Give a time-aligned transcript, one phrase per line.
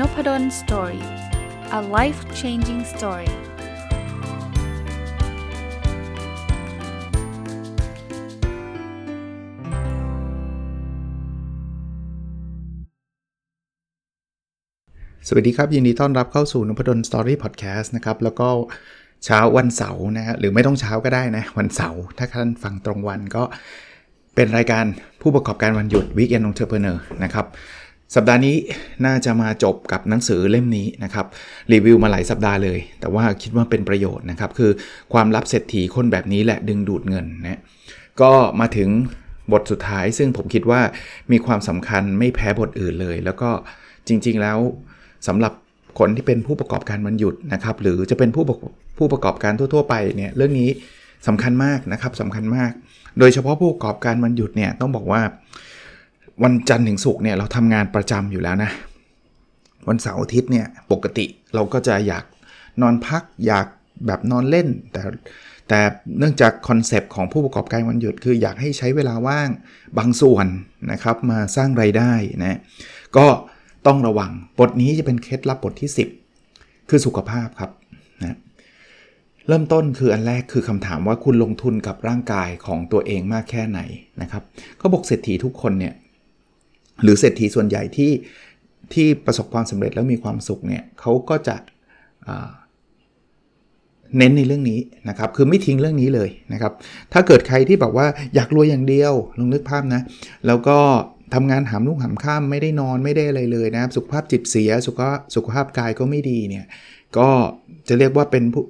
[0.00, 1.04] Nopadol's Story
[1.78, 3.30] a life changing story
[15.28, 18.48] สวัสดีครับ ยินดีต้อนรับเข้าสู่นพดล Story Podcast นะครับ แล้วก็
[19.24, 23.44] เช้าวันเสาร์นะฮะหรือไม่ต้องเช้าก็ได้นะ วันเสาร์ถ้าท่านฟังตรงวันก็
[24.34, 24.84] เป็นรายการ
[25.20, 27.46] ผู้ประกอบการวันหยุด Weekend Entrepreneur นะครับ
[28.14, 28.56] สัปดาห์นี้
[29.06, 31.26] น่าจะมาจบกับหนังสือเล่มนี้นะครับ
[31.72, 34.70] รีวิวมาหลายสัปดาห์เลย แต่ว่าคิดว่าเป็นประโยชน์นะครับ คือ
[35.12, 37.60] ความลับเศรษฐีคนแบบนี้แหละดึงดูดเงินนะ
[38.20, 38.88] ก็มาถึง
[39.52, 40.80] บทสุดท้าย ซึ่งผมคิดว่า
[41.32, 43.50] มีความสำคัญไม่แพ้บทอื่นเลย แล้วก็
[44.08, 44.58] จริง ๆ แล้ว
[45.26, 45.52] สำหรับ
[45.98, 48.44] คนที่เป็นผู้ประกอบการวันหยุดนะครับ หรือจะเป็นผู้
[48.98, 50.70] ผู้ประกอบการทั่ว ๆ ไปเนี่ยเรื่องนี้
[51.26, 52.70] สำคัญมากนะครับสำคัญมาก
[53.18, 55.22] โดยเฉพาะผู้ประกอบการวันหยุดเนี่ยต้องบอกว่า
[56.44, 58.70] วันจันทร์ถึงศุกร์เนี่ยเราทำงานประจำอยู่แล้วนะ
[59.88, 62.24] วันเสาร์อาทิตย์เนี่ยปกติเราก็จะอยาก
[62.82, 63.66] นอนพักอยาก
[64.06, 65.02] แบบนอนเล่น แต่
[65.68, 65.80] แต่
[66.18, 69.48] เนื่องจากคอนเซปต์ของผู้ประกอบการวันหยุด คืออยากให้ใช้เวลาว่าง
[69.98, 70.46] บางส่วน
[70.92, 72.12] นะครับมาสร้างไรายได้
[72.44, 72.58] นะ
[73.16, 73.26] ก็
[73.86, 75.90] ต้องระวังบทนี้จะเป็นเคล็ดลับบทที่
[76.38, 77.70] 10 คือสุขภาพครับ
[78.22, 78.36] นะ
[79.48, 83.80] เริ่มต้นคืออันแรกคือคำถามว่าคุณลงทุนกับร่างกายของตัวเองมากแค่ไหน
[84.20, 84.42] นะครับ
[84.78, 85.94] เขาบอกเศรษฐีทุกคนเนี่ย
[87.02, 88.12] หรือเศรษฐีส่วนใหญ่ที่
[88.92, 91.56] ที่ประสบความสำเร็จแล้วมีความสุขเนี่ยเขาก็จะ
[94.18, 96.72] เน้นในเรื่องนี้นะครับ คือไม่ทิ้งเรื่องนี้เลยนะครับ
[97.12, 100.02] ถ้าเกิดใครที่แบบว่าอยากรวยอย่างเดียวลองนึกภาพนะ
[100.46, 100.78] แล้วก็
[101.34, 105.00] ทำงานหามลุ่งหามข้ามไม่ได้นอนไม่ได้อะไรเลยนะครับ สุขภาพจิตเสียสุข
[105.34, 106.66] สุขภาพกายก็ไม่ดีเนี่ย
[107.18, 107.28] ก็
[107.88, 108.62] จะเรียกว่าเป็นผู้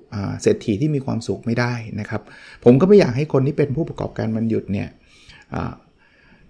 [0.43, 2.23] เศรษฐีที่มีความสุขไม่ได้นะครับ
[2.65, 4.89] ผมก็ไม่อยากให้คนที่เป็นผู้ประกอบการมันหยุดเนี่ย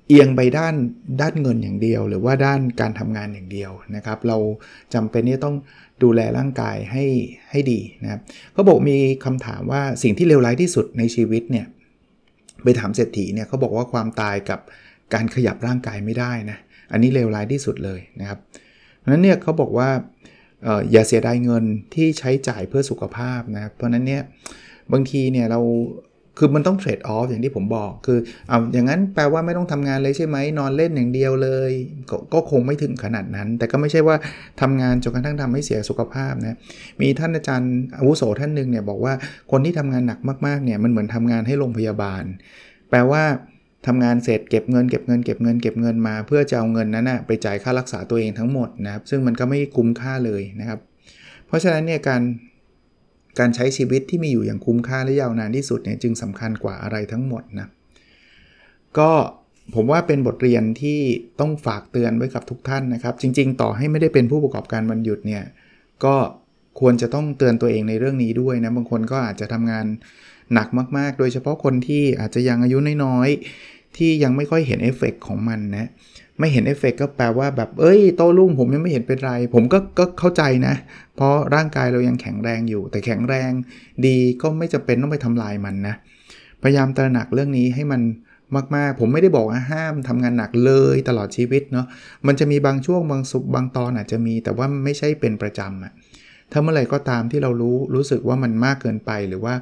[0.08, 0.74] เอียงไปด้าน
[1.20, 4.36] ด้านเงินอย่างเดียว หรือว่าด้านการทำงานอย่างเดียวนะครับ เรา
[4.94, 5.56] จำเป็นที่ต้อง
[6.02, 7.04] ดูแลร่างกายให้
[7.50, 8.20] ให้ดีนะครับ
[8.52, 11.66] เขาบอกมีคำถามว่าสิ่งที่เลวร้ายที่สุดในชีวิตเนี่ย
[12.62, 14.60] ไปถามเศรษฐีเนี่ยเขาบอกว่าความตายกับ
[15.14, 16.58] การขยับร่างกายไม่ได้นะ
[16.92, 18.38] อันนี้เลวร้ายที่สุดเลยนะครับ
[18.98, 19.88] เพราะนั้นเนี่ยเขาบอกว่า
[20.92, 21.64] อย่าเสียดายเงิน
[21.94, 24.22] ที่ใช้จ่ายเพื่อสุขภาพนะเพราะนั้นเนี่ย
[24.92, 25.60] บางทีเนี่ยเรา
[26.38, 31.70] คือมันต้องเทรดออฟอย่างที่ผมบอก คือเอาอย่างนั้นแปลว่าไม่ต้องทำงานเลยใช่ไหมนอนเล่นอย่างเดียวเลย
[32.10, 34.16] กก็คงไม่ถึงขนาดนั้น แต่ก็ไม่ใช่ว่า
[34.60, 36.56] ทำงานจนกระทั่งทำให้เสียสุขภาพนะ
[37.00, 39.14] มีท่านอาจารย์อาวุโสท่านหนึ่งเนี่ยบอกว่า
[39.50, 42.24] คนที่ทำงานหนักมากๆเนี่ยมันเหมือนทำงานให้โรงพยาบาล
[42.90, 43.22] แปลว่า
[43.86, 50.78] ทำงานเสร็จเก็บเงินเก็บเงินเก็บเงินเก็บเงินมา เพื่อจะเอาเงินนั้นนะไปจ่ายค่ารักษาตัวเองทั้งหมดนะครับซึ่งมันก็ไม่คุ้มค่าเลยนะครับ
[51.46, 52.22] เพราะฉะนั้นเนี่ยการ
[53.38, 57.68] การใช้ชีวิตที่มีอยู่อย่างคุ้มค่าและยาวนานที่สุดเนี่ยจึงสำคัญกว่าอะไรทั้งหมดนะ
[58.98, 59.10] ก็
[59.74, 61.00] ผมว่าเป็นบทเรียนที่
[61.40, 65.42] ต้องฝากเตือนไว้กับทุกท่านนะครับ จริง ๆ ต่อให้ไม่ได้เป็นผู้ประกอบการวันหยุดเนี่ย
[66.04, 66.16] ก็
[66.80, 69.86] ควรจะต้องเตือนตัวเองในเรื่องนี้ด้วยนะบางคนก็อาจจะทำงาน
[70.54, 75.88] หนักมาก ๆ โดยเฉพาะคนที่อาจจะยังอายุน้อยๆที่ยังไม่ค่อยเห็นเอฟเฟกของมันนะ
[76.38, 80.74] ไม่เห็นเอฟเฟกก็แปลว่าแบบเอ้ยโต้รุ่งผมยังไม่เห็นเป็นไร ผมก็ก็เข้าใจนะ
[81.16, 83.50] เพราะร่างกายเรายังแข็งแรงอยู่ แต่แข็งแรง
[84.06, 85.94] ดีก็ไม่จำเป็นต้องไปทำลายมันนะ
[86.62, 88.00] พยายามตระหนักเรื่องนี้ให้มัน
[88.76, 91.86] มากๆ ผมไม่ได้บอกว่าห้ามทำงานหนักเลยตลอดชีวิตเนาะ
[92.26, 95.92] มันจะมีบางช่วงบางสุบางตอนอาจจะมี แต่ว่าไม่ใช่เป็นประจำอะ
[96.52, 99.54] ถ้าเมื่อไหร่ก็ตามที่เรารู้รู้สึกว่ามันมากเกินไป หรือว่า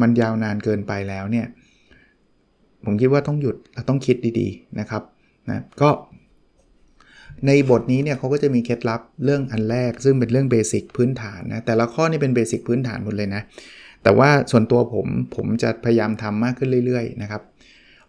[0.00, 1.46] มันยาวนานเกินไปแล้วเนี่ย
[2.84, 3.56] ผมคิดว่าต้องหยุด
[3.88, 5.02] ต้องคิดดีๆนะครับ
[5.50, 5.88] นะก็
[7.46, 13.42] ในบทนี้เนี่ยเขาก็จะมีเคล็ดลับเรื่องอันแรก ซึ่งเป็นเรื่องเบสิกพื้นฐานนะแต่ละข้อนี่เป็นเบสิกพื้นฐานหมดเลยนะ
[14.02, 15.06] แต่ว่าส่วนตัวผม
[15.36, 17.42] ผมจะพยายามทำมากขึ้นเรื่อยๆนะครับ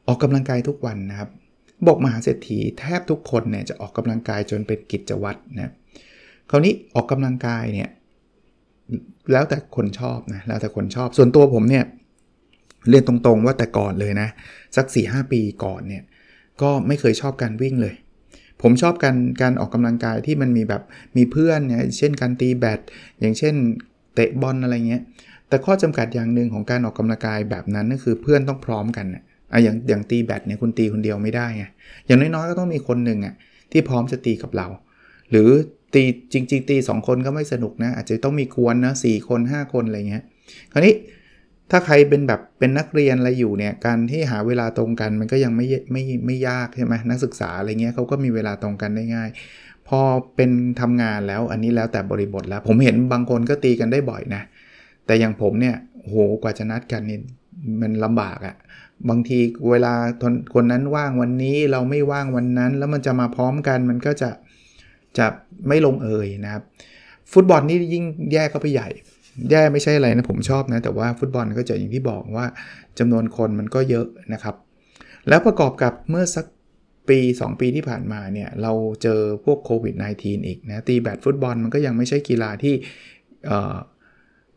[0.07, 1.29] ออกกำลังกายทุกวันนะครับ
[1.87, 5.71] บอกมหาเศรษฐีแทบทุกคนเนี่ยจะออกกำลังกายจนเป็นกิจวัตรนะ
[6.49, 7.89] คราวนี้ออกกำลังกายเนี่ย
[9.31, 11.85] แล้วแต่คนชอบนะแล้วแต่คนชอบ ส่วนตัวผมเนี่ย
[12.89, 14.27] เรียนตรงๆว่าแต่ก่อนเลยนะ
[14.75, 16.03] สัก4-5ปีก่อนเนี่ย
[16.61, 17.95] ก็ไม่เคยชอบการวิ่งเลย
[18.61, 20.83] ผมชอบการการออกกำลังกายที่มันมีแบบ
[21.17, 22.79] มีเพื่อนเนี่ยเช่นการตีแบด
[23.19, 23.55] อย่างเช่น
[24.15, 25.01] เตะบอลอะไรเงี้ย
[25.47, 29.23] แต่ข้อจำกัดอย่างหนึ่งของการออกกำลังกายแบบนั้นก็คือเพื่อนต้องพร้อมกันอะ
[29.63, 31.63] อย่างอย่างตีแบดเนี่ยคุณตีคนเดียวไม่ได้ไง
[32.05, 33.33] อย่างน้อยๆก็ต้องมีคนหนึ่งอะ
[33.71, 34.67] ที่พร้อมจะตีกับเรา
[35.31, 35.49] หรือ
[35.93, 36.03] ตี
[36.33, 40.23] จริง ๆ ตี 2 คนก็ไม่สนุกนะอาจจะต้องมีควนนะสคน 5 คนอะไรเงี้ย
[40.71, 40.93] คราวนี้
[41.71, 49.29] ถ้าใครเป็นแบบเป็นนักเรียนอะไรอยู่เนี่ยการที่หาเวลาตรงกันมันก็ยังไม่ไม่ไม่ยากใช่ไหมนักศึกษาอะไรเงี้ยเขาก็มีเวลาตรงกันได้ง่าย
[49.87, 50.01] พอ
[50.35, 50.51] เป็น
[50.81, 54.41] ทำงานแล้วอันนี้แล้วแต่บริบทแล้ว ผมเห็นบางคนก็ตีกันได้บ่อยนะ
[55.05, 55.75] แต่อย่างผมเนี่ย
[56.05, 57.19] โหกว่าจะนัดกันนี่
[57.81, 58.55] มันลำบากอะ่ะ
[59.09, 59.39] บางที
[59.69, 59.93] เวลา
[60.53, 64.29] คนนั้นว่างวันนี้เราไม่ว่างวันนั้น แล้วมันจะมาพร้อมกันมันก็จะ
[65.17, 65.27] จะ
[65.67, 66.63] ไม่ลงเอยนะครับ
[67.31, 68.89] ฟุตบอลนี่ยิ่งแย่เข้าไปใหญ่
[69.51, 72.45] แย่ไม่ใช่อะไรนะผมชอบนะแต่ว่าฟุตบอลก็จะอย่างที่บอกว่า
[72.99, 74.55] จำนวนคนมันก็เยอะนะครับ
[75.29, 76.45] แล้วประกอบกับเมื่อสัก
[77.09, 78.71] ปี 2 ปีที่ผ่านมาเนี่ยเรา
[79.03, 82.73] เจอพวกโควิด -19 อีกนะตีแบดฟุตบอลมันก็ยังไม่ใช่กีฬาที่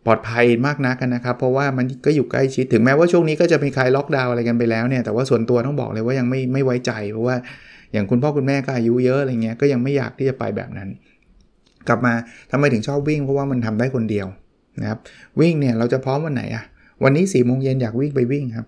[0.07, 7.37] ปลอดภัยมากนักนะครับ เพราะว่ามันก็อยู่ใกล้ชิดถึงแม้ว่าช่วงนี้ก็จะมีใครล็อกดาวน์อะไรกันไปแล้วเนี่ยแต่ว่าส่วนตัวต้องบอกเลยว่ายังไม่ไม่ไว้ใจ เพราะว่า
[7.93, 10.89] อย่างคุณพ่อคุณแม่ก็อายุเยอะอะไรเงี้ยก็ยังไม่อยากที่จะไปแบบนั้น
[11.89, 12.13] กลับมา
[12.51, 14.27] ทำไมถึงชอบวิ่งเพราะว่ามันทำได้คนเดียว
[14.81, 14.99] นะครับ
[15.41, 16.65] วิ่งเนี่ยเราจะพร้อมวันไหนอะ
[17.03, 18.67] วันนี้4ี่โมงเย็นอยากวิ่งไปวิ่งครับ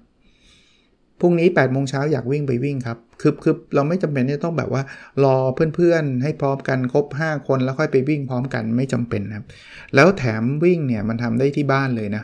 [1.21, 4.83] พรุ่งนี้8ปดโมงเช้าอยากวิ่งไปวิ่งครับคือคือเราไม่จำเป็นที่ต้องแบบว่า
[5.25, 5.37] รอ
[5.75, 9.47] เพื่อนๆ ให้พร้อมกันครบ 5 คนแล้วค่อยไปวิ่งพร้อมกันไม่จำเป็นครับ
[9.95, 12.23] แล้วแถมวิ่งเนี่ยมันทำได้ที่บ้านเลยนะ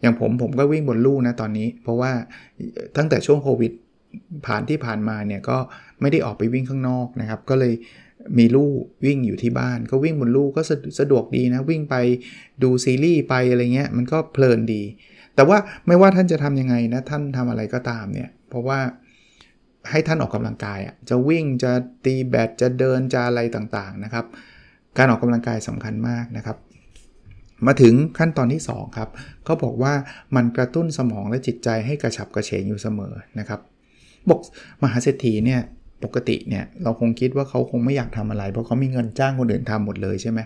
[0.00, 2.12] อย่างผมผมก็วิ่งบนลู่นะตอนนี้ เพราะว่า
[2.96, 3.72] ตั้งแต่ช่วงโควิด
[4.46, 5.56] ผ่านที่ผ่านมาเนี่ยก็
[6.00, 7.72] ไม่ได้ออกไปวิ่งข้างนอกนะครับ ก็เลย
[8.38, 8.72] มีลู่
[9.04, 10.60] วิ่งอยู่ที่บ้านก็วิ่งบนลู่ก็
[10.98, 11.96] สะดวกดีนะ วิ่งไป
[12.62, 14.82] ดูซีรีส์ไปอะไรเงี้ยมันก็เพลินดี
[15.34, 18.80] แต่ว่าไม่ว่าท่านจะทํำยังไงนะท่านทำอะไรก็ตามเนี่ยเพราะว่า
[19.90, 21.72] ให้ท่านออกกำลังกายอะจะวิ่งจะ
[22.04, 24.26] ตีแบดจะเดินจะอะไรต่างๆนะครับ
[24.96, 26.56] การออกกำลังกายสำคัญมากนะครับ
[27.66, 29.08] มาถึงขั้นตอนที่ 2 ครับ
[29.44, 29.94] เขาบอกว่า
[30.36, 33.60] มันกระตุ้นสมองและจิตใจให้กระฉับกระเฉงอยู่เสมอนะครับ
[34.28, 34.40] บอก
[34.82, 35.60] มหาเศรษฐีเนี่ย
[36.04, 40.40] ปกติเนี่ยเราคงคิดว่าเขาคงไม่อยากทำอะไร เพราะเขามีเงินจ้างคนอื่นทำหมดเลยใช่ไหม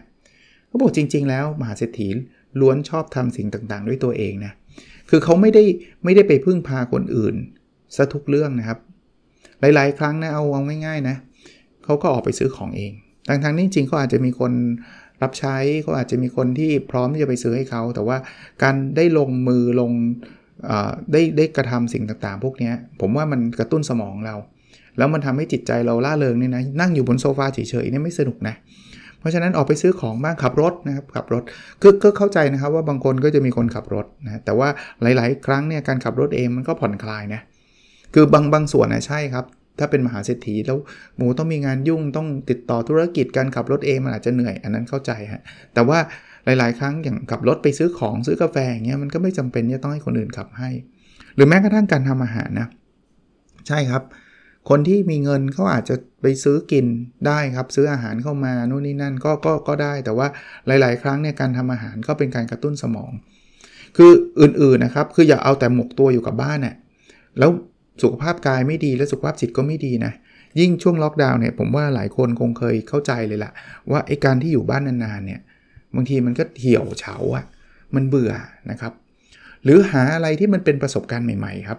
[0.66, 2.08] เขาบอกจริง ๆ แล้วมหาเศรษฐี
[2.60, 4.52] ล้วนชอบทำสิ่งต่างๆ ด้วยตัวเองนะ
[5.10, 5.64] คือเขาไม่ได้
[6.04, 7.34] ไม่ได้ไปพึ่งพาคนอื่น
[7.96, 8.78] ซะทุกเรื่องนะครับ
[9.60, 11.16] หลายๆ ครั้งนะเอาเอาง่ายๆนะ
[11.84, 12.93] เขาก็ออกไปซื้อของเอง
[13.28, 14.52] ทั้งๆนี่จริงเขาอาจจะมีคน
[15.22, 18.16] รับใช้เขาอาจจะมีคนที่พร้อมที่จะไปซื้อให้เขา แต่ว่า
[18.62, 19.90] การได้ลงมือลง
[21.12, 24.37] ได้ได้กระทำสิ่งต่างๆ พวกนี้ผมว่ามันกระตุ้นสมองเรา
[24.99, 28.55] แล้วมันทำให้จิตใจเราล่าเริงเนี่ยนะนั่งอยู่บนโซฟาเฉยๆนี่ไม่สนุกนะ
[29.19, 31.43] เพราะฉะนั้นออกไปซื้อของบ้างขับรถนะครับขับรถ
[31.81, 34.69] คือก็เข้าใจนะครับว่าบางคนก็จะมีคนขับรถนะแต่ว่า
[35.03, 37.41] หลาย ๆ ครั้งเนี่ยการขับรถเองมันก็ผ่อนคลายนะ
[38.15, 39.44] คือบางบางส่วนนะใช่ครับ
[39.79, 40.79] ถ้าเป็นมหาเศรษฐีแล้ว
[41.17, 45.43] หมูต้องมีงานยุ่งต้องติดต่อธุรกิจการขับรถเองมันอาจจะเหนื่อยอันนั้นเข้าใจฮะ
[45.75, 45.99] แต่ว่า
[46.44, 50.71] หลาย ๆ ครั้งอย่างขับรถไปซื้อของซื้อกาแฟอย่างเงี้ยมันก็ไม่จำเป็นจะต้องให้คนอื่นขับให้
[51.35, 52.69] หรือแม้กระทั่งการทำอาหารนะ
[53.69, 54.03] ใช่ครับ
[54.69, 56.87] คนที่มีเงินเขาอาจจะไปซื้อกิน
[57.26, 60.26] ได้ครับ ซื้ออาหารเข้ามานู่นนี่นั่นก็ก็ก็ได้แต่ว่า
[60.67, 63.12] หลาย ๆ ครั้งเนี่ยการทำอาหารก็เป็นการกระตุ้นสมอง
[63.97, 64.11] คือ
[64.41, 66.75] อื่นๆนะครับคืออย่าเอาแต่หมกตัวอยู่กับบ้านเนี่ย
[67.38, 67.50] แล้ว
[68.03, 70.12] สุขภาพกายไม่ดีและสุขภาพจิตก็ไม่ดีนะ
[70.61, 73.53] ยิ่งช่วงล็อกดาวน์เนี่ยผมว่าหลายคนคงเคยเข้าใจเลยล่ะ
[73.91, 75.41] ว่าไอ้การที่อยู่บ้านนานๆเนี่ย
[75.94, 77.44] บางทีมันก็เหี่ยวเฉาอะ
[77.94, 78.32] มันเบื่อ
[78.70, 78.93] นะครับ
[79.65, 81.79] หรือหาอะไรที่มันเป็นประสบการณ์ใหม่ ๆ ครับ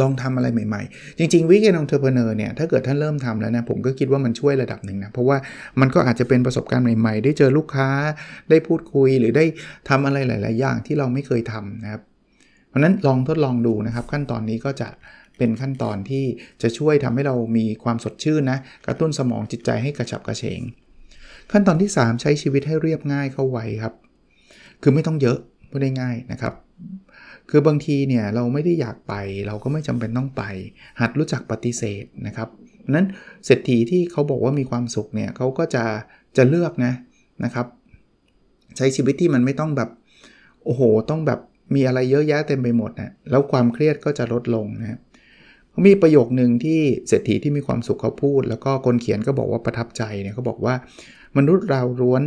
[0.00, 5.36] ลองทำอะไรใหม่ๆ จริงๆ weekend entrepreneur เนี่ยถ้าเกิดท่านเริ่มทำแล้วนะผมก็คิดว่ามันช่วยระดับหนึ่งนะ เพราะว่า
[5.80, 7.88] มันก็อาจจะเป็นประสบการณ์ใหม่ๆ ได้เจอลูกค้า
[8.50, 9.44] ได้พูดคุยหรือได้
[9.88, 12.02] ทำอะไรหลาย ๆ อย่างที่เราไม่เคยทำนะครับ
[12.68, 14.88] เพราะนั้นลองทดลองดูนะครับ ขั้นตอนนี้ก็จะ
[15.38, 16.24] เป็นขั้นตอนที่
[16.62, 20.60] จะช่วยทำให้เรามีความสดชื่นนะกระตุ้นสมองจิตใจให้กระฉับกระเฉง
[21.52, 23.94] ขั้นตอนที่ 3 ใช้ชีวิตให้เรียบง่ายเข้าไวครับ
[24.82, 25.38] คือไม่ต้องเยอะ
[25.70, 26.54] พูดได้ง่ายนะครับ
[27.50, 29.14] คือบางทีเนี่ยเราไม่ได้อยากไป
[29.46, 30.42] เราก็ไม่จำเป็นต้องไป
[31.00, 32.48] หัดรู้จักปฏิเสธนะครับ
[32.94, 33.06] นั้น
[33.46, 35.84] เศรษฐีที่เขาบอกว่ามีความสุขเนี่ยเขาก็จะ
[36.36, 36.92] จะเลือกนะ
[37.44, 37.66] นะครับ
[38.76, 39.90] ใช้ชีวิตที่มันไม่ต้องแบบ
[40.64, 41.40] โอ้โห ต้องแบบ
[41.74, 44.98] มีอะไรเยอะแยะเต็มไปหมดนะแล้วความเครียดก็จะลดลงนะ
[45.86, 50.74] มีประโยคหนึ่งที่เศรษฐีที่มีความสุขเขาพูด แล้วก็คนเขียนก็บอกว่าประทับใจเนี่ยเขาบอกว่า
[51.36, 52.22] มนุษย์เราร้วน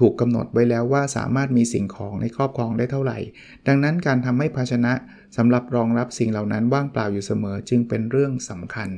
[0.00, 3.18] ถูกกำหนดไว้แล้วว่าสามารถมีสิ่งของในครอบครองได้เท่าไหร่
[3.66, 4.92] ดังนั้นการทำให้ภาชนะ
[5.36, 8.88] สำหรับรองรับสิ่งเหล่านั้นว่างเปล่าอยู่เสมอจึงเป็นเรื่องสำคัญ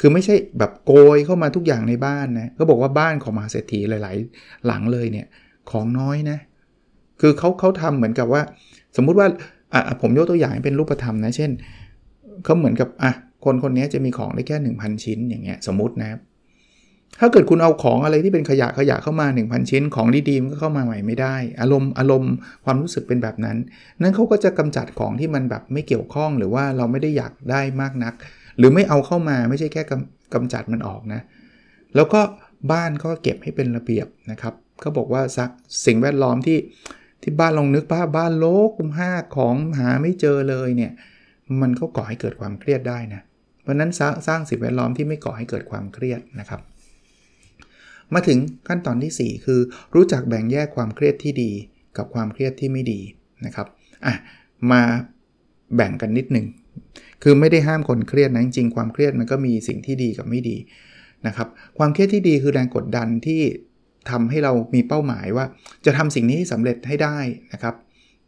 [0.00, 5.26] คือไม่ใช่แบบโกยเข้ามาทุกอย่างในบ้านนะก็บอกว่าบ้านของมหาเศรษฐีหลาย ๆ หลังเลยเนี่ย
[5.70, 6.38] ของน้อยนะ
[7.20, 8.42] คือเขาเขาทำเหมือนกับว่า
[8.96, 9.28] สมมุติว่า
[9.72, 11.50] อะผมยกตัวอย่างเป็นรูปธรรมนะ เช่น
[12.44, 13.12] เขาเหมือนกับอะ
[13.44, 16.20] คนคนนี้จะมีของได้แค่ 1,000 ชิ้นอย่างเงี้ยสมมตินะครับ
[17.20, 22.32] ถ้าเกิดคุณเอาของอะไรที่เป็นขยะขยะเข้ามา 1,000 ชิ้น ของดีๆมันก็เข้ามาใหม่ไม่ได้ อารมณ์อารมณ์
[22.64, 23.56] ความรู้สึกเป็นแบบนั้น
[24.00, 28.14] นั้นเขาก็จะกำจัดของที่มันแบบไม่เกี่ยวข้องหรือว่าเราไม่ได้อยากได้มากนัก
[28.58, 31.20] หรือไม่เอาเข้ามาไม่ใช่แค่กำกำจัดมันออกนะ
[31.94, 32.20] แล้วก็
[32.72, 35.22] บ้านก็เก็บให้เป็นระเบียบนะครับเขาบอกว่า
[35.86, 36.58] สิ่งแวดล้อมที่
[37.22, 40.92] ที่บ้านลองนึกป้าบ้านโลกคุมห้าของหาไม่เจอเลยเนี่ย
[41.60, 43.22] มันก็ก่อให้เกิดความเครียดได้นะ
[43.62, 46.60] เพราะนั้นสร้างสร้างสิ่งแวดล้อมที่ไม่ก่อให้เกิดความเครียดนะครับ
[48.14, 49.60] มาถึงขั้นตอนที่ 4 คือ
[49.94, 51.50] รู้จักแบ่งแยกความเครียดที่ดี
[51.96, 53.00] กับความเครียดที่ไม่ดี
[53.46, 53.66] นะครับ
[54.06, 54.14] อะ
[54.70, 54.82] มา
[55.76, 56.46] แบ่งกันนิดหนึ่ง
[57.22, 60.56] คือไม่ได้ห้ามคนเครียดนะจริงๆความเครียดมันก็มีสิ่งที่ดีกับไม่ดี
[61.26, 61.48] นะครับ
[61.78, 63.40] ความเครียดที่ดีคือแรงกดดันที่
[64.10, 65.44] ทำให้เรามีเป้าหมายว่า
[65.84, 67.18] จะทำสิ่งนี้ให้สำเร็จให้ได้
[67.52, 67.74] นะครับ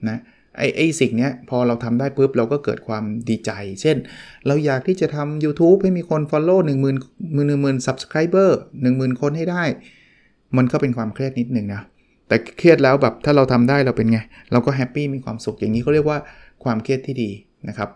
[0.09, 0.19] นะ
[0.59, 3.51] ไอ้ไอ้สิ่งเนี้ยพอเราทำได้ปุ๊บเราก็เกิดความดีใจ
[3.81, 3.97] เช่น
[4.47, 6.95] เราอยากที่จะทำ YouTube ให้มีคน Follow 1 0 0 0 0
[7.37, 8.51] 1 0 0 0 0 Subscriber
[8.85, 9.63] 10,000 คนให้ได้
[10.57, 11.83] มันก็เป็นความเครียดนิดนึงนะ
[12.29, 14.19] แต่เครียดแล้วแบบถ้าเราทำได้เราเป็นไง
[14.53, 16.19] เราก็แฮปปี้มีความสุขอย่างนี้เขาเรียกว่า
[16.65, 17.31] ความเครียดที่ดี
[17.69, 17.89] นะครับ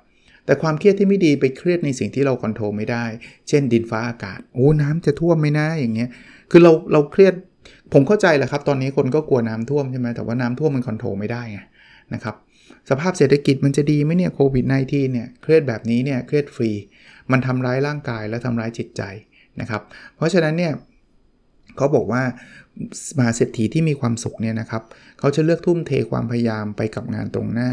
[0.44, 3.04] แต่ความเครียดที่ไม่ดีไปเครียดในสิ่งที่เราควบคุมไม่ได้
[3.48, 6.08] เช่น ดินฟ้าอากาศ โอ้ น้ำจะท่วมไหมนะอย่างเงี้ย
[6.50, 7.34] คือเราเราเครียด
[7.92, 11.60] ผมเข้าใจแหละครับ ตอนนี้คนก็กลัวน้ำท่วมใช่ไหมแต่ว่าน้ำท่วมมันควบคุมไม่ได้ไง
[12.14, 12.34] นะครับ
[12.90, 16.70] สภาพเศรษฐกิจมันจะดีไหมเนี่ยโควิด -19 เนี่ยเครียดแบบนี้เนี่ยเครียดฟรี
[17.30, 19.02] มันทำร้ายร่างกายและทำร้ายจิตใจ
[19.60, 19.82] นะครับ
[20.16, 20.72] เพราะฉะนั้นเนี่ย
[21.76, 22.22] เขาบอกว่า
[23.18, 24.82] มหาเศรษฐีที่มีความสุขเนี่ยนะครับ
[25.18, 27.72] เขาจะเลือกทุ่มเทความพยายามไปกับงานตรงหน้า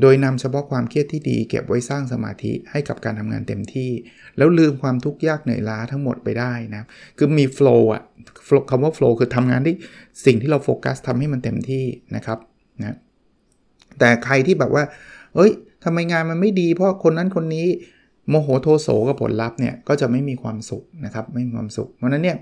[0.00, 3.90] โดยนำเฉพาะความเครียดที่ดี เก็บไว้สร้างสมาธิให้กับการทำงานเต็มที่
[4.36, 6.82] แล้วลืมความทุกข์ยากเหนื่อยล้าทั้งหมดไปได้นะ
[7.18, 8.02] คือมีโฟล์อะ
[8.70, 9.74] คำว่าโฟล์คือทำงานที่
[10.26, 11.84] สิ่งที่เราโฟกัสทำให้มันเต็มที่
[12.16, 12.38] นะครับ
[12.84, 12.96] นะ
[13.98, 14.84] แต่ใครที่แบบว่า
[15.34, 15.52] เอ้ย
[15.84, 17.66] ทำไมงานมันไม่ดี เพราะคนนั้นคนนี้
[18.28, 22.36] โมโหโทโสกับผลลัพธ์เนี่ยก็จะไม่มีความสุขนะครับไม่มีความสุข เพราะนั้นเนี่ย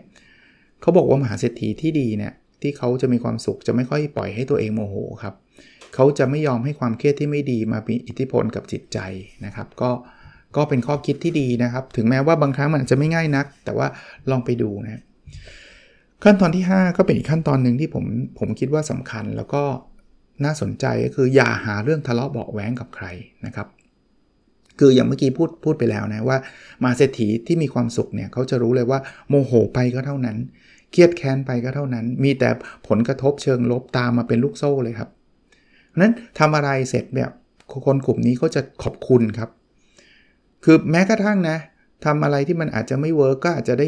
[0.80, 2.32] เขาบอกว่ามหาเศรษฐีที่ดีเนี่ย
[2.62, 5.34] ที่เขาจะมีความสุขจะไม่ค่อยปล่อยให้ตัวเองโมโหครับ
[5.94, 8.98] เขาจะไม่ยอมให้ความเครียดที่ไม่ดีมามีอิทธิพลกับจิตใจ
[9.44, 9.90] นะครับ ก็
[10.56, 13.86] ก็เป็นข้อคิดที่ดีนะครับ ถึงแม้ว่าบางครั้งมันอาจจะไม่ง่ายนัก แต่ว่า
[14.30, 15.02] ลองไปดูนะ
[16.22, 18.04] ขั้นตอนที่ 5 ก็เป็นอีกขั้นตอนหนึ่งที่ผม
[18.38, 19.62] ผมคิดว่าสำคัญแล้วก็
[20.44, 23.06] น่าสนใจก็คืออย่าหาเรื่องทะเลาะเบาะแว้งกับใคร
[23.46, 23.68] นะครับ
[24.78, 26.38] คืออย่างเมื่อกี้พูดพูดไปแล้วนะว่า
[26.84, 28.98] มหาเศรษฐีที่มีความสุขเนี่ยเขาจะรู้เลยว่า
[29.28, 30.36] โมโหไปก็เท่านั้น
[30.90, 32.48] เคียดแค้นไปก็เท่านั้น มีแต่
[32.88, 35.08] ผลกระทบเชิงลบตามมาเป็นลูกโซ่เลยครับ
[36.00, 37.30] นั้นทำอะไรเสร็จแบบ
[37.86, 39.50] คนกลุ่มนี้ก็จะขอบคุณครับ
[40.64, 41.56] คือแม้กระทั่งนะ
[42.04, 43.86] ทำอะไรที่มันอาจจะไม่ work ก็อาจจะได้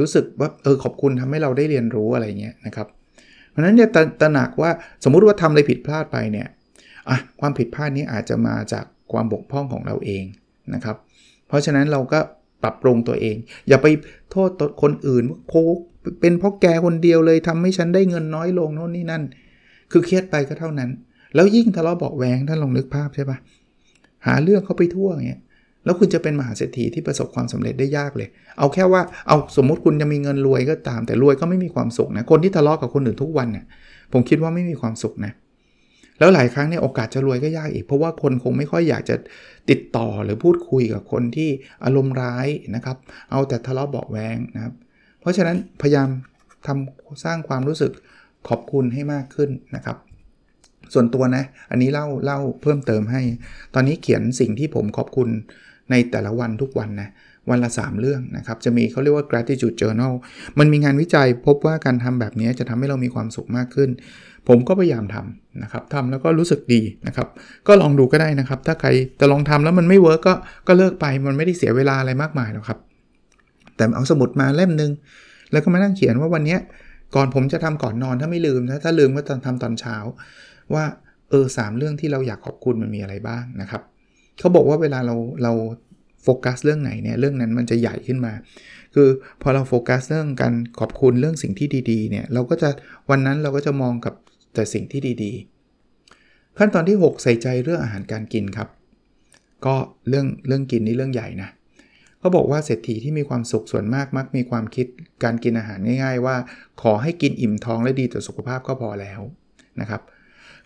[0.00, 2.88] รู้สึกว่าเออขอบคุณทำให้เราได้เรียนรู้อะไรเงี้ยนะครับ
[3.56, 4.70] เพราะฉะนั้นเนี่ยตระหนักว่า
[5.04, 6.48] สมมุติว่าทำอะไรผิดพลาดไปเนี่ย
[7.08, 10.24] อะความผิดพลาดนี้อาจจะมาจากความบกพร่องของเราเอง
[10.74, 10.96] นะครับ
[11.48, 12.20] เพราะฉะนั้นเราก็
[12.62, 13.36] ปรับปรุงตัวเอง
[13.68, 13.86] อย่าไป
[14.30, 14.50] โทษ
[14.82, 15.54] คนอื่นว่าโค
[16.20, 19.22] เป็นเพราะแกคนเดียวเลยทำให้ฉันได้เงินน้อยลงโน่นนี่นั่น
[19.92, 20.90] คือเครียดไปก็เท่านั้น
[21.34, 23.38] แล้วยิ่งทะเลาะเบาแหวงท่านลองนึกภาพใช่ปะ
[24.26, 25.40] หาเรื่องเขาไปทั่วเงี้ย
[25.86, 28.28] แล้วคุณจะเป็นมหาเศรษฐีที่ประสบความสำเร็จได้ยากเลย
[28.58, 33.64] เอาแค่ว่าเอาสมมุติคุณจะมีเงินรวยก็ตาม แต่รวยก็ไม่มีความสุขนะคนที่ทะเลาะกับคนอื่นทุกวันเนี่ย
[34.12, 35.32] ผมคิดว่าไม่มีความสุขนะ
[36.18, 39.16] แล้วหลายครั้งเนี่ยโอกาสจะรวยก็ยากอีก เพราะว่าคนคงไม่ค่อยอยากจะ
[39.70, 41.48] ติดต่อหรือพูดคุยกับคนที่
[41.84, 42.96] อารมณ์ร้ายนะครับ
[43.30, 44.74] เอาแต่ทะเลาะเบาแวงนะครับ
[45.20, 46.08] เพราะฉะนั้นพยายาม
[46.66, 47.92] ทำสร้างความรู้สึก
[48.48, 49.96] ขอบคุณให้มากขึ้นนะครับ
[50.94, 53.22] ส่วนตัวนะ อันนี้เล่าเล่าเพิ่มเติมให้
[53.74, 55.28] ตอนนี้เขียนสิ่งที่ผมขอบคุณ
[55.90, 57.10] ในแต่ละวันทุกวันนะ
[57.50, 60.12] วันละ 3 เรื่องนะครับ จะมีเขาเรียกว่า gratitude journal
[60.58, 63.90] มันมีงานวิจัยพบว่าการทำแบบนี้จะทำให้เรามีความสุขมากขึ้น
[64.48, 67.28] ผมก็พยายามทำนะครับทำแล้วก็รู้สึกดีนะครับ
[67.68, 68.88] ก็ลองดูก็ได้นะครับ ถ้าใคร
[69.20, 70.34] จะลองทำแล้วมันไม่เวิร์กก็
[70.68, 72.78] ก็เลิกไปมันไม่ได้เสียเวลาอะไรมากมายหรอกครับ
[73.76, 74.90] แต่เอาสมุดมาเล่มนึง
[75.52, 76.56] แล้วก็มานั่งเขียนว่าวันนี้
[77.14, 79.96] ก่อนผมจะทำก่อนนอนถ้าไม่ลืมนะถ้าลืมก็ตอนทำตอนเช้า
[80.74, 80.84] ว่า
[81.30, 83.82] เออสเรื่องที่เราอยากขอบคุณมันมีอะไรบ้างนะครับ
[84.38, 85.52] เขาบอกว่าเวลาเราเรา
[86.22, 88.32] โฟกัสเรื่องไหนเนี่ยเรื่องนั้นมันจะใหญ่ขึ้นมา
[88.94, 89.08] คือ
[89.42, 92.68] พอเราโฟกัสเรื่องการขอบคุณเรื่องสิ่งที่ดีๆเนี่ยเราก็จะ
[93.10, 94.14] วันนั้นเราก็จะมองกับ
[94.54, 98.68] แต่สิ่งที่ดีๆ ขั้นตอนที่ 6 ใส่ใจเรื่องอาหารการกินครับ
[99.66, 99.74] ก็
[100.08, 101.48] เรื่องเรื่องกินนี่เรื่องใหญ่นะ
[102.18, 104.86] เขาบอกว่าเศรษฐีที่มีความสุขส่วนมากมักมีความคิด
[105.24, 106.36] การกินอาหารง่าย ๆ ว่า
[106.82, 109.20] ขอให้กินอิ่มท้องและดีต่อสุขภาพก็พอแล้ว
[109.80, 110.02] นะครับ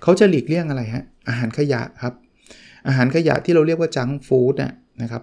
[0.02, 2.14] เขาจะหลีกเลี่ยงอะไรฮะอาหารขยะครับ
[2.86, 4.54] อาหารขยะที่เราเรียกว่าจังฟู้ด
[5.02, 5.22] นะครับ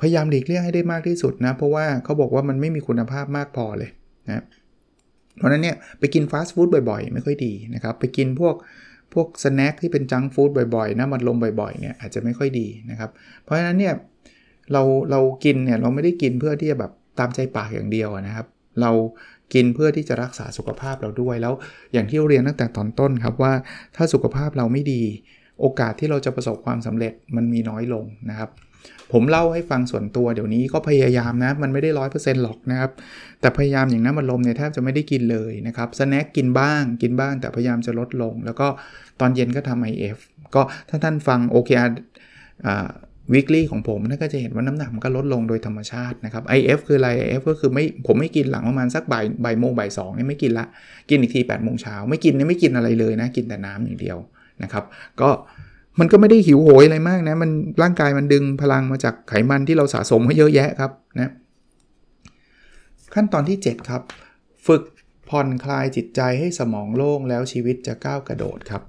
[0.00, 3.90] พยายามหลีกเลี่ยงให้ได้มากที่สุดนะ เพราะว่าเขาบอกว่ามันไม่มีคุณภาพมากพอเลย
[4.26, 4.44] นะ
[5.38, 8.54] เพราะนั้นเนี่ยไปกินฟาสต์ฟู้ดบ่อยๆ ไม่ค่อยดีนะครับ ไปกินพวก
[9.14, 13.10] พวกสแน็คที่เป็นจังฟู้ดบ่อยๆนะมันลมบ่อยๆเนี่ยอาจจะไม่ค่อยดีนะครับ
[13.42, 13.94] เพราะฉะนั้นเนี่ย
[14.72, 18.46] เราเรากินเนี่ยเราไม่ได้กินเพื่อที่จะแบบตามใจปากอย่างเดียวนะครับ
[18.82, 18.90] เรา
[19.54, 21.54] กินเพื่อที่จะรักษาสุขภาพเราด้วยแล้ว
[21.92, 23.52] อย่างที่เรียนตั้งแต่ตอนต้นครับว่า
[23.96, 25.02] ถ้าสุขภาพเราไม่ดี
[25.60, 28.50] โอกาสที่เราจะประสบความสำเร็จมันมีน้อยลงนะครับ
[29.12, 32.90] ผมเล่าให้ฟังส่วนตัวเดี๋ยวนี้ก็พยายามนะ มันไม่ได้ร้อยเปอร์เซ็นต์หรอกนะครับ
[33.40, 38.66] แต่พยายามอย่างน้ำมันลมเนี่ยแทบจะไม่ได้กินเลยนะครับสแน็คกินบ้างกินบ้างแต่พยายามจะลดลง แล้วก็
[39.20, 40.16] ตอนเย็นก็ทำ IF
[40.54, 41.90] ก็ถ้าท่านฟัง OKR
[43.32, 50.66] วีคลี่ของผมนั่นก็จะเห็นว่าน้ำหนักมันก็ลดลงโดยธรรมชาตินะครับ IF คืออะไร IF ก็คือไม่ผมไม่กินหลังประมาณสักบ่ายบ่ายโมงบ่ายสองเนี่ยไม่กินละ
[51.10, 54.18] กินอีกที8ปดโมงเช้าไม่กินเนี่ยไม่กินอะไรเลยนะ กินแต่น้ำอย่างเดียว
[54.62, 54.84] นะครับ
[55.20, 55.30] ก็
[56.00, 57.50] มันก็ไม่ได้หิวโหยอะไรมากนะ มัน
[57.82, 61.32] ร่างกายมันดึงพลังมาจากไขมันที่เราสะสมมาเยอะแยะครับนะ
[63.14, 64.02] ขั้นตอนที่ 7 ครับ
[64.66, 64.82] ฝึก
[65.28, 68.82] ผ่อนคลายจิตใจให้สมองโล่งแล้วชีวิตจะก้าวกระโดดครับ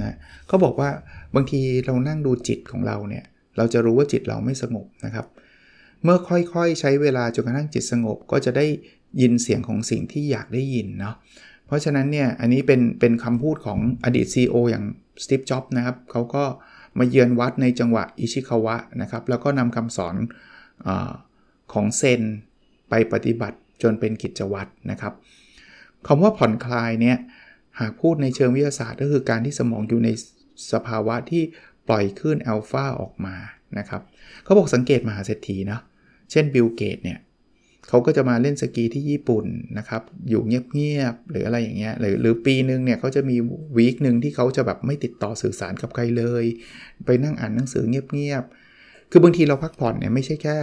[0.00, 0.16] นะ
[0.46, 0.90] เขาบอกว่า
[1.34, 3.24] บางทีเรานั่งดูจิตของเราเนี่ย
[3.56, 5.26] เราจะรู้ว่าจิตเราไม่สงบนะครับ
[6.02, 8.66] เมื่อค่อยๆ ใช้เวลาจนกระทั่งจิตสงบ ก็จะได้
[9.20, 11.14] ยินเสียงของสิ่งที่อยากได้ยินเนาะ
[11.66, 14.84] เพราะฉะนั้นเนี่ยอันนี้เป็นเป็นคำพูดของอดีต CEO อย่าง
[15.22, 16.44] สตีฟจ็อบนะครับเขาก็
[16.98, 20.14] มาเยือนวัดในจังหวะอิชิคาวะนะครับ แล้วก็นำคำสอน
[20.86, 20.88] อ
[21.72, 22.20] ของเซน
[22.88, 25.12] ไปปฏิบัติจนเป็นกิจวัตรนะครับ
[26.06, 27.16] คำว่าผ่อนคลายเนี่ย
[27.80, 30.08] หากพูดในเชิงวิทยาศาสตร์ก็คือการที่สมองอยู่ใน
[30.72, 31.42] สภาวะที่
[31.88, 33.36] ปล่อยคลื่นอัลฟาออกมา
[33.78, 34.02] นะครับ
[34.44, 35.78] เขาบอกสังเกตมหาเศรษฐีนะ
[36.30, 37.18] เช่นบิลเกตเนี่ย
[37.88, 39.44] เขาก็จะมาเล่นสกีที่ญี่ปุ่น
[39.78, 43.36] นะครับ อยู่เงียบๆหรืออะไรอย่างเงี้ยหรือหรือปีหนึ่งเนี่ยเขาจะมี
[43.76, 46.44] วีคหนึ่งที่เขาจะแบบไม่ติดต่อสื่อสารกับใครเลย
[47.06, 50.56] ไปนั่งอ่านหนังสือเงียบๆคือบางทีเราพักผ่อนเนี่ยไม่ใช่แค่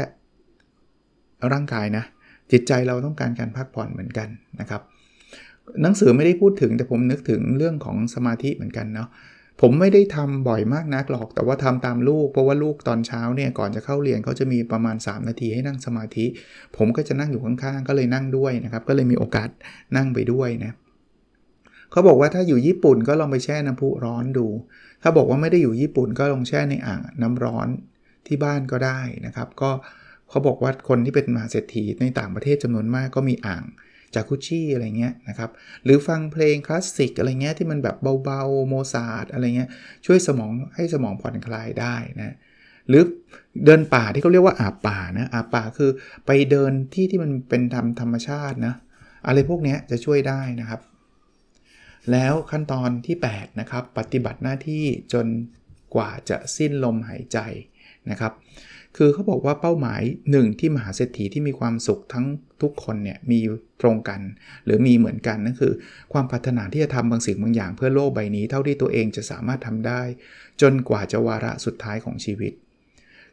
[1.53, 2.03] ร่างกายนะ
[2.51, 4.27] จิตใจเราต้องการการพักผ่อนเหมือนกัน
[4.59, 4.81] นะครับ
[5.81, 9.09] หนังสือไม่ได้พูดถึงแต่ผมนึกถึงเรื่องของสมาธิเหมือนกันเนาะ
[9.59, 16.25] ผมไม่ได้ทำบ่อยมากนักหรอก แต่ว่าทำตามลูก เพราะว่าลูกตอนเช้าเนี่ยก่อนจะเข้าเรียนเขาจะมีประมาณ 3 นาทีให้นั่งสมาธิ
[16.77, 19.49] ผมก็จะนั่งอยู่ข้างๆ ก็เลยนั่งด้วยนะครับ ก็เลยมีโอกาส
[19.97, 20.71] นั่งไปด้วยนะ
[21.91, 24.47] เขาบอกว่าถ้าอยู่ญี่ปุ่นก็ลองไปแช่น้ำพุร้อนดู
[25.01, 27.67] ถ้าบอกว่าไม่ได้อยู่ญี่ปุ่นก็ลองแช่ในอ่างน้ำร้อน
[28.27, 29.71] ที่บ้านก็ได้นะครับ ก็
[30.29, 33.63] เขาบอกว่าคนที่เป็นมหาเศรษฐีในต่างประเทศจำนวนมากก็มีอ่าง
[34.15, 35.49] จากคุชี่อะไรเงี้ยนะครับ
[35.83, 39.69] หรือฟังเพลงคลาสสิกอะไรเงี้ยที่มันแบบเบาๆโมซารอะไรเงี้ย
[40.05, 42.35] ช่วยสมองให้สมองผ่อนคลายได้นะ
[42.89, 43.03] หรือ
[43.65, 45.91] เดินป่าที่เขาเรียกว่าอาป่านะอาป่าคือ
[46.25, 48.73] ไปเดินที่ที่มันเป็นธรรมธรรมชาตินะ
[49.27, 50.81] อะไรพวกนี้จะช่วยได้นะครับ
[52.11, 55.27] แล้วขั้นตอนที่ 8 นะครับ ปฏิบัติหน้าที่จน
[55.95, 57.37] กว่าจะสิ้นลมหายใจ
[58.11, 58.33] นะครับ
[58.97, 62.25] คือเขาบอกว่าเป้าหมายหนึ่งที่มหาเศรษฐีที่มีความสุขทั้ง
[62.61, 63.39] ทุกคนเนี่ยมี
[63.81, 64.21] ตรงกัน
[64.65, 65.73] หรือมีเหมือนกันนั่นคือ
[66.13, 70.01] ความพัฒนาที่จะทำบางสิ่งบางอย่างเพื่อโลกใบนี้ เท่าที่ตัวเองจะสามารถทำได้
[70.61, 72.53] จนกว่าจะวาระสุดท้ายของชีวิต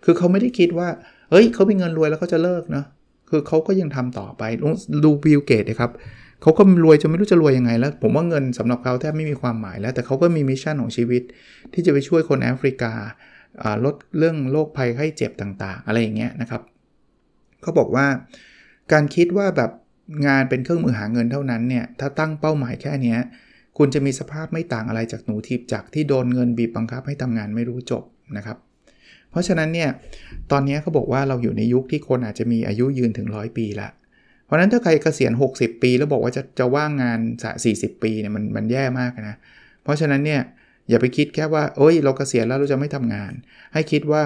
[0.04, 0.88] คือเขาไม่ได้คิดว่า
[1.30, 2.86] เฮ้ยเขามีเงินรวยแล้วเขาจะเลิกเนาะ
[3.30, 4.42] คือเขาก็ยังทำต่อไป
[5.04, 5.92] ดูบิลเกตส์นะครับ
[6.42, 11.22] เขาก็รวยจนไม่รู้จะรวยยังไงแล้ว ผมว่าเงินสำหรับเขาแทบไม่มีความหมายแล้ว แต่เขาก็มี mission ของชีวิต
[11.72, 12.92] ที่จะไปช่วยคนแอฟริกา
[13.84, 16.62] ลดเรื่องโรคภัยไข้เจ็บต่างๆ อะไรอย่างเงี้ยนะครับ
[17.62, 18.06] เขาบอกว่า
[18.92, 19.70] การคิดว่าแบบ
[20.26, 23.16] งานเป็นเครื่องมือหาเงินเท่านั้นเนี่ยถ้าตั้งเป้าหมายแค่นี้
[23.78, 28.02] คุณจะมีสภาพไม่ต่างอะไรจากหนูถีบจักรที่โดนเงินบีบบังคับให้ทำงานไม่รู้จบ
[28.36, 28.58] นะครับ
[29.30, 29.90] เพราะฉะนั้นเนี่ย
[30.52, 33.88] ตอนนี้เขาบอกว่าเราอยู่ในยุคที่คนอาจจะมีอายุยืนถึงร้อยปีละ
[34.44, 37.18] เพราะนั้นถ้าใครเกษียณ 60 ปี แล้วบอกว่าจะจะว่างงาน
[37.60, 39.36] 40 ปีเนี่ยมันมันแย่มากนะ
[39.82, 40.40] เพราะฉะนั้นเนี่ย
[40.88, 43.32] อย่าไปคิดแค่ว่าโอ้ย เรากเกษียณแล้วเราจะไม่ทำงาน
[43.74, 44.22] ให้คิดว่า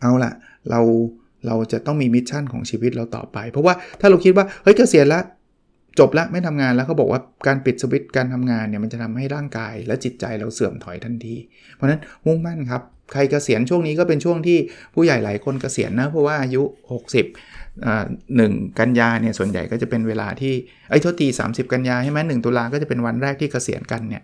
[0.00, 0.32] เอาล่ะ
[0.70, 0.80] เรา
[1.46, 5.22] เราจะต้องมีมิชชั่นของชีวิตเราต่อไป เพราะว่าถ้าเราคิดว่าเฮ้ยเกษียณแล้ว
[5.98, 11.36] จบแล้วไม่ทำงานแล้วเขาบอกว่าการปิดสวิตช์การทำงานเนี่ยมันจะทำให้ร่างกายและจิตใจเราเสื่อมถอยทันที
[11.74, 14.58] เพราะฉะนั้นมุ่งมั่นครับใครเกษียณช่วงนี้ก็เป็นช่วงที่
[14.94, 16.62] ผู้ใหญ่หลายคนเกษียณนะเพราะว่าอายุ
[17.46, 20.54] 60หนึ่งกันยาเนี่ยส่วนใหญ่ก็จะเป็นเวลาที่
[20.90, 24.22] ไอ้โทษที30 กันยาใช่ไหมหนึ่งตุลาก็จะเป็นวันแรกที่เกษียณกันเนี่ย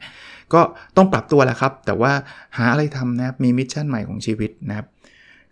[0.54, 0.60] ก็
[0.96, 2.12] ต้องปรับตัวแหละครับ แต่ว่า
[2.56, 4.86] หาอะไรทำนะครับมี mission ใหม่ของชีวิตนะครับ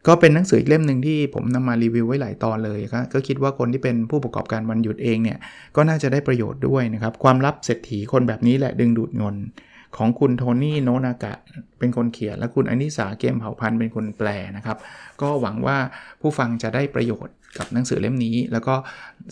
[0.07, 5.39] ก็เป็นหนังสืออีกเล่มหนึ่งที่ผมนำมารีวิวไว้หลายตอนเลยครับก็คิดว่าคนที่เป็นผู้ประกอบการวันหยุดเองเนี่ย
[5.77, 9.37] ก็น่าจะได้ประโยชน์ด้วยนะครับความลับเศรษฐีคนแบบนี้แหละดึงดูดเงิน
[9.97, 11.35] ของคุณโทนี่โนนากะ
[11.79, 14.77] เป็นคนเขียน และคุณอนิสาเกมเผ่าพันธ์เป็นคนแปลนะครับ
[15.21, 15.77] ก็หวังว่า
[16.21, 18.75] ผู้ฟังจะได้ประโยชน์กับหนังสือเล่มนี้ แล้วก็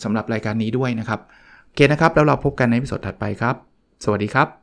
[0.03, 1.19] สำหรับรายการนี้ด้วยนะครับ
[1.65, 3.55] โอเคนะครับ แล้วเราพบกันในพิสดถัดไปครับ
[4.03, 4.62] สวัสดีครับ